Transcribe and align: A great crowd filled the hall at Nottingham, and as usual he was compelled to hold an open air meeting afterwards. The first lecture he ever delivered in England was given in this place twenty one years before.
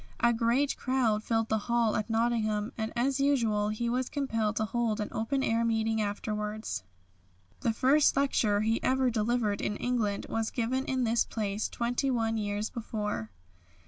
A 0.19 0.33
great 0.33 0.75
crowd 0.77 1.23
filled 1.23 1.49
the 1.49 1.59
hall 1.69 1.95
at 1.95 2.09
Nottingham, 2.09 2.73
and 2.75 2.91
as 2.95 3.19
usual 3.19 3.69
he 3.69 3.87
was 3.87 4.09
compelled 4.09 4.55
to 4.55 4.65
hold 4.65 4.99
an 4.99 5.09
open 5.11 5.43
air 5.43 5.63
meeting 5.63 6.01
afterwards. 6.01 6.83
The 7.59 7.71
first 7.71 8.17
lecture 8.17 8.61
he 8.61 8.81
ever 8.81 9.11
delivered 9.11 9.61
in 9.61 9.75
England 9.77 10.25
was 10.27 10.49
given 10.49 10.85
in 10.85 11.03
this 11.03 11.23
place 11.23 11.69
twenty 11.69 12.09
one 12.09 12.35
years 12.37 12.71
before. 12.71 13.29